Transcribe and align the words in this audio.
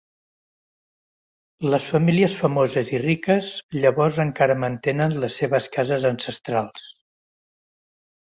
Les 1.73 1.83
famílies 1.89 2.37
famoses 2.45 2.89
i 2.95 3.01
riques 3.03 3.51
llavors 3.83 4.17
encara 4.25 4.57
mantenen 4.63 5.15
les 5.25 5.37
seves 5.43 5.71
cases 5.77 6.07
ancestrals. 6.13 6.89